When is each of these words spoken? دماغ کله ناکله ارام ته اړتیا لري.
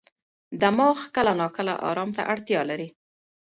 دماغ 0.61 0.97
کله 1.15 1.31
ناکله 1.39 1.73
ارام 1.89 2.09
ته 2.17 2.21
اړتیا 2.33 2.61
لري. 2.69 2.87